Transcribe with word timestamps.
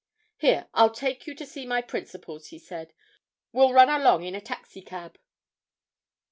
"Here, 0.35 0.67
I'll 0.73 0.89
take 0.89 1.27
you 1.27 1.35
to 1.35 1.45
see 1.45 1.67
my 1.67 1.83
principals," 1.83 2.47
he 2.47 2.57
said. 2.57 2.91
"We'll 3.51 3.71
run 3.71 3.87
along 3.89 4.23
in 4.23 4.33
a 4.33 4.41
taxi 4.41 4.81
cab." 4.81 5.19